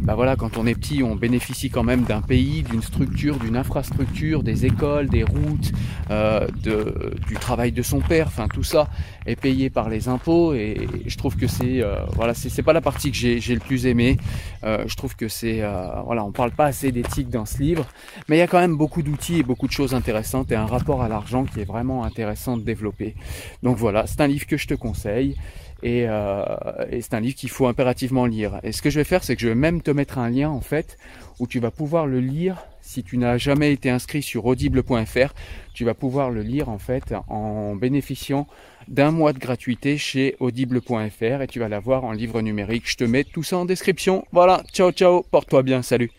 bah 0.01 0.15
voilà, 0.15 0.35
quand 0.35 0.57
on 0.57 0.67
est 0.67 0.75
petit, 0.75 1.01
on 1.01 1.15
bénéficie 1.15 1.69
quand 1.69 1.83
même 1.83 2.03
d'un 2.03 2.21
pays, 2.21 2.63
d'une 2.63 2.81
structure, 2.81 3.37
d'une 3.37 3.55
infrastructure, 3.55 4.43
des 4.43 4.65
écoles, 4.65 5.07
des 5.07 5.23
routes, 5.23 5.71
de, 6.09 7.13
du 7.27 7.35
travail 7.35 7.71
de 7.71 7.81
son 7.81 7.99
père, 7.99 8.27
enfin 8.27 8.47
tout 8.47 8.63
ça 8.63 8.89
est 9.25 9.35
payé 9.35 9.69
par 9.69 9.89
les 9.89 9.94
impôts 10.07 10.53
et 10.53 10.87
je 11.05 11.17
trouve 11.17 11.35
que 11.35 11.47
c'est 11.47 11.81
euh, 11.81 12.05
voilà 12.13 12.33
c'est 12.33 12.63
pas 12.63 12.73
la 12.73 12.81
partie 12.81 13.11
que 13.11 13.17
j'ai 13.17 13.53
le 13.53 13.59
plus 13.59 13.85
aimé 13.85 14.17
euh, 14.63 14.83
je 14.87 14.95
trouve 14.95 15.15
que 15.15 15.27
c'est 15.27 15.61
euh, 15.61 15.87
voilà 16.05 16.23
on 16.23 16.31
parle 16.31 16.51
pas 16.51 16.65
assez 16.65 16.91
d'éthique 16.91 17.29
dans 17.29 17.45
ce 17.45 17.59
livre 17.59 17.85
mais 18.27 18.37
il 18.37 18.39
y 18.39 18.43
a 18.43 18.47
quand 18.47 18.59
même 18.59 18.77
beaucoup 18.77 19.01
d'outils 19.01 19.39
et 19.39 19.43
beaucoup 19.43 19.67
de 19.67 19.71
choses 19.71 19.93
intéressantes 19.93 20.51
et 20.51 20.55
un 20.55 20.65
rapport 20.65 21.01
à 21.01 21.09
l'argent 21.09 21.45
qui 21.45 21.61
est 21.61 21.65
vraiment 21.65 22.03
intéressant 22.03 22.57
de 22.57 22.63
développer. 22.63 23.15
Donc 23.63 23.77
voilà 23.77 24.05
c'est 24.07 24.21
un 24.21 24.27
livre 24.27 24.45
que 24.45 24.57
je 24.57 24.67
te 24.67 24.73
conseille 24.73 25.35
et 25.83 26.07
c'est 27.01 27.13
un 27.13 27.19
livre 27.19 27.35
qu'il 27.35 27.49
faut 27.49 27.67
impérativement 27.67 28.25
lire. 28.25 28.59
Et 28.63 28.71
ce 28.71 28.81
que 28.81 28.89
je 28.89 28.99
vais 28.99 29.03
faire 29.03 29.23
c'est 29.23 29.35
que 29.35 29.41
je 29.41 29.49
vais 29.49 29.55
même 29.55 29.81
te 29.81 29.91
mettre 29.91 30.17
un 30.17 30.29
lien 30.29 30.49
en 30.49 30.61
fait 30.61 30.97
où 31.39 31.47
tu 31.47 31.59
vas 31.59 31.71
pouvoir 31.71 32.07
le 32.07 32.19
lire 32.19 32.57
si 32.85 33.03
tu 33.03 33.17
n'as 33.17 33.37
jamais 33.37 33.73
été 33.73 33.89
inscrit 33.89 34.21
sur 34.21 34.45
audible.fr 34.45 35.33
tu 35.73 35.83
vas 35.83 35.93
pouvoir 35.93 36.31
le 36.31 36.41
lire 36.41 36.69
en 36.69 36.77
fait 36.77 37.13
en 37.27 37.75
bénéficiant 37.75 38.47
d'un 38.87 39.11
mois 39.11 39.33
de 39.33 39.39
gratuité 39.39 39.97
chez 39.97 40.35
audible.fr 40.39 41.41
et 41.41 41.47
tu 41.47 41.59
vas 41.59 41.67
l'avoir 41.67 42.03
en 42.05 42.11
livre 42.11 42.41
numérique. 42.41 42.89
Je 42.89 42.97
te 42.97 43.03
mets 43.03 43.23
tout 43.23 43.43
ça 43.43 43.57
en 43.57 43.65
description. 43.65 44.25
Voilà, 44.31 44.63
ciao 44.71 44.91
ciao, 44.91 45.23
porte-toi 45.23 45.63
bien, 45.63 45.81
salut. 45.81 46.11